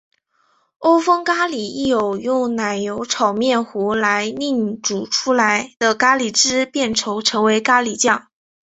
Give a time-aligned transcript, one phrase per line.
[0.79, 8.27] 欧风咖哩亦有用奶油炒面糊来令煮出来的咖喱汁变稠成为咖喱酱。